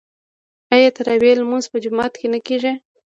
آیا 0.75 0.89
د 0.91 0.95
تراويح 0.97 1.33
لمونځ 1.39 1.65
په 1.71 1.77
جومات 1.83 2.13
کې 2.19 2.27
نه 2.33 2.39
کیږي؟ 2.45 2.73